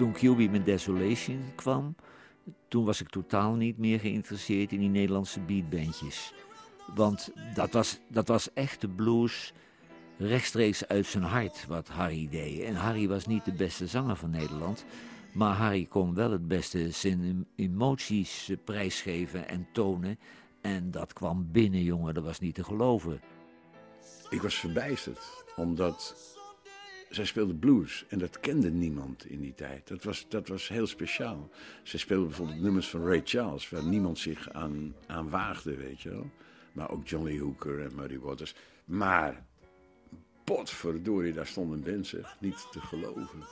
toen 0.00 0.12
QB 0.12 0.50
met 0.50 0.64
Desolation 0.64 1.42
kwam, 1.54 1.94
toen 2.68 2.84
was 2.84 3.00
ik 3.00 3.08
totaal 3.08 3.54
niet 3.54 3.78
meer 3.78 4.00
geïnteresseerd 4.00 4.72
in 4.72 4.78
die 4.78 4.88
Nederlandse 4.88 5.40
beatbandjes. 5.40 6.32
Want 6.94 7.32
dat 7.54 7.72
was, 7.72 7.98
dat 8.08 8.28
was 8.28 8.52
echt 8.52 8.80
de 8.80 8.88
blues 8.88 9.52
rechtstreeks 10.18 10.86
uit 10.88 11.06
zijn 11.06 11.24
hart 11.24 11.66
wat 11.66 11.88
Harry 11.88 12.28
deed. 12.30 12.60
En 12.60 12.74
Harry 12.74 13.08
was 13.08 13.26
niet 13.26 13.44
de 13.44 13.52
beste 13.52 13.86
zanger 13.86 14.16
van 14.16 14.30
Nederland. 14.30 14.84
Maar 15.32 15.54
Harry 15.54 15.84
kon 15.84 16.14
wel 16.14 16.30
het 16.30 16.48
beste 16.48 16.90
zijn 16.90 17.46
emoties 17.56 18.52
prijsgeven 18.64 19.48
en 19.48 19.66
tonen. 19.72 20.18
En 20.60 20.90
dat 20.90 21.12
kwam 21.12 21.48
binnen, 21.52 21.82
jongen, 21.82 22.14
dat 22.14 22.24
was 22.24 22.40
niet 22.40 22.54
te 22.54 22.64
geloven. 22.64 23.20
Ik 24.30 24.42
was 24.42 24.54
verbijsterd, 24.54 25.44
omdat 25.56 26.14
zij 27.10 27.24
speelde 27.24 27.54
blues 27.54 28.04
en 28.08 28.18
dat 28.18 28.40
kende 28.40 28.70
niemand 28.70 29.26
in 29.26 29.40
die 29.40 29.54
tijd. 29.54 29.88
Dat 29.88 30.02
was, 30.02 30.26
dat 30.28 30.48
was 30.48 30.68
heel 30.68 30.86
speciaal. 30.86 31.48
Zij 31.82 31.98
speelde 31.98 32.26
bijvoorbeeld 32.26 32.60
nummers 32.60 32.88
van 32.88 33.06
Ray 33.06 33.20
Charles, 33.24 33.68
waar 33.68 33.84
niemand 33.84 34.18
zich 34.18 34.50
aan, 34.50 34.94
aan 35.06 35.28
waagde, 35.30 35.76
weet 35.76 36.00
je 36.00 36.10
wel. 36.10 36.30
Maar 36.72 36.90
ook 36.90 37.08
Johnny 37.08 37.38
Hooker 37.38 37.80
en 37.80 37.94
Muddy 37.94 38.18
Waters. 38.18 38.54
Maar, 38.84 39.44
potverdorie, 40.44 41.32
daar 41.32 41.46
stonden 41.46 41.82
mensen 41.84 42.24
niet 42.40 42.66
te 42.70 42.80
geloven. 42.80 43.44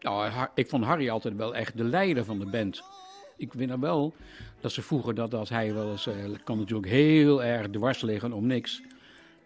Nou, 0.00 0.48
ik 0.54 0.68
vond 0.68 0.84
Harry 0.84 1.10
altijd 1.10 1.36
wel 1.36 1.54
echt 1.54 1.76
de 1.76 1.84
leider 1.84 2.24
van 2.24 2.38
de 2.38 2.46
band. 2.46 2.82
Ik 3.36 3.52
weet 3.52 3.68
nog 3.68 3.80
wel 3.80 4.14
dat 4.60 4.72
ze 4.72 4.82
vroeger 4.82 5.14
dat 5.14 5.34
als 5.34 5.48
hij 5.48 5.74
wel 5.74 5.90
eens, 5.90 6.06
uh, 6.06 6.14
kan 6.44 6.58
natuurlijk 6.58 6.88
heel 6.88 7.42
erg 7.44 7.70
dwars 7.70 8.00
liggen 8.00 8.32
om 8.32 8.46
niks. 8.46 8.82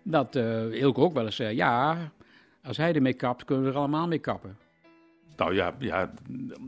Dat 0.03 0.37
uh, 0.37 0.81
Ilke 0.81 1.01
ook 1.01 1.15
wel 1.15 1.25
eens 1.25 1.37
zei, 1.37 1.57
ja, 1.57 2.13
als 2.69 2.77
hij 2.77 2.95
ermee 2.95 3.15
kapt, 3.15 3.45
kunnen 3.45 3.65
we 3.65 3.71
er 3.71 3.77
allemaal 3.77 4.09
mee 4.09 4.19
kappen. 4.19 4.57
Nou 5.37 5.55
ja, 5.55 5.75
ja 5.79 6.13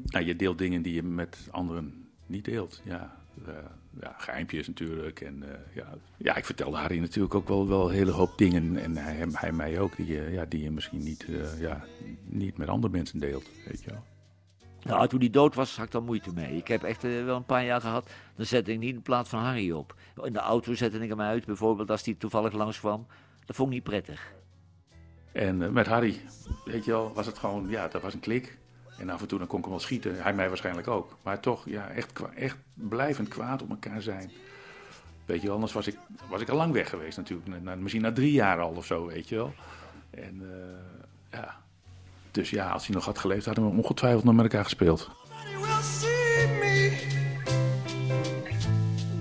nou, 0.05 0.25
je 0.25 0.37
deelt 0.37 0.59
dingen 0.59 0.83
die 0.83 0.95
je 0.95 1.03
met 1.03 1.49
anderen 1.51 2.09
niet 2.27 2.45
deelt. 2.45 2.81
Ja, 2.85 3.17
uh, 3.49 3.55
ja 4.01 4.15
geheimpjes 4.19 4.67
natuurlijk. 4.67 5.21
En 5.21 5.45
ja, 5.75 5.89
ja, 6.17 6.37
ik 6.37 6.45
vertelde 6.45 6.77
Harry 6.77 6.99
natuurlijk 6.99 7.35
ook 7.35 7.49
wel, 7.49 7.69
wel 7.69 7.89
een 7.89 7.95
hele 7.95 8.11
hoop 8.11 8.39
dingen. 8.39 8.77
En 8.77 8.97
hij, 8.97 9.27
hij 9.33 9.53
mij 9.53 9.79
ook, 9.79 9.97
die, 9.97 10.31
ja, 10.31 10.45
die 10.45 10.63
je 10.63 10.71
misschien 10.71 11.03
niet, 11.03 11.27
ja, 11.59 11.85
niet 12.25 12.57
met 12.57 12.69
andere 12.69 12.93
mensen 12.93 13.19
deelt. 13.19 13.51
Weet 13.67 13.83
je 13.83 13.91
wel. 13.91 14.05
Nou, 14.83 15.09
toen 15.09 15.21
hij 15.21 15.31
dood 15.31 15.55
was, 15.55 15.77
had 15.77 15.87
ik 15.87 15.93
daar 15.93 16.03
moeite 16.03 16.33
mee. 16.35 16.57
Ik 16.57 16.69
heb 16.69 16.83
echt 16.83 17.03
wel 17.03 17.37
een 17.37 17.45
paar 17.45 17.65
jaar 17.65 17.81
gehad, 17.81 18.11
dan 18.37 18.47
zette 18.47 18.73
ik 18.73 18.79
niet 18.79 18.95
de 18.95 19.01
plaat 19.01 19.29
van 19.29 19.41
Harry 19.41 19.71
op. 19.71 19.95
In 20.23 20.33
de 20.33 20.39
auto 20.39 20.75
zette 20.75 20.99
ik 20.99 21.09
hem 21.09 21.21
uit, 21.21 21.45
bijvoorbeeld 21.45 21.91
als 21.91 22.05
hij 22.05 22.15
toevallig 22.15 22.53
langskwam. 22.53 23.07
Dat 23.45 23.57
vond 23.57 23.69
ik 23.69 23.75
niet 23.75 23.85
prettig. 23.85 24.33
En 25.33 25.61
uh, 25.61 25.69
met 25.69 25.87
Harry, 25.87 26.21
weet 26.65 26.85
je 26.85 26.91
wel, 26.91 27.13
was 27.15 27.27
het 27.27 27.39
gewoon, 27.39 27.69
ja, 27.69 27.89
dat 27.89 28.03
was 28.03 28.15
een 28.15 28.21
klik. 28.21 28.59
En 28.99 29.11
af 29.11 29.21
en 29.21 29.27
toe 29.27 29.39
dan 29.39 29.47
kon 29.47 29.59
ik 29.59 29.65
hem 29.65 29.73
wel 29.73 29.83
schieten, 29.83 30.23
hij 30.23 30.35
mij 30.35 30.49
waarschijnlijk 30.49 30.89
ook. 30.89 31.17
Maar 31.23 31.41
toch, 31.41 31.63
ja, 31.69 31.89
echt, 31.89 32.21
echt 32.35 32.57
blijvend 32.75 33.29
kwaad 33.29 33.63
op 33.63 33.71
elkaar 33.71 34.03
zijn. 34.03 34.31
Weet 35.25 35.41
je 35.41 35.47
wel, 35.47 35.55
anders 35.55 35.73
was 35.73 35.87
ik, 35.87 35.99
was 36.29 36.41
ik 36.41 36.49
al 36.49 36.57
lang 36.57 36.73
weg 36.73 36.89
geweest 36.89 37.17
natuurlijk. 37.17 37.63
Na, 37.63 37.75
misschien 37.75 38.03
na 38.03 38.13
drie 38.13 38.33
jaar 38.33 38.61
al 38.61 38.71
of 38.71 38.87
zo, 38.87 39.07
weet 39.07 39.29
je 39.29 39.37
wel. 39.37 39.55
En 40.11 40.41
uh, 40.43 40.51
ja, 41.41 41.57
dus 42.31 42.51
ja, 42.51 42.71
als 42.71 42.87
hij 42.87 42.95
nog 42.95 43.05
had 43.05 43.19
geleefd, 43.19 43.47
hadden 43.47 43.65
we 43.65 43.77
ongetwijfeld 43.77 44.25
nog 44.25 44.35
met 44.35 44.45
elkaar 44.45 44.65
gespeeld. 44.65 45.11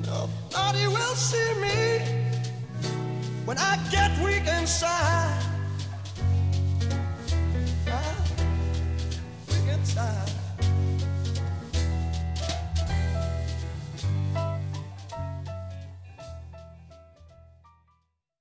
Nobody 0.05 0.87
will 0.87 1.15
see 1.15 1.53
me. 1.59 2.01
When 3.45 3.57
I 3.57 3.77
get 3.89 4.23
weak 4.23 4.59
inside. 4.59 5.48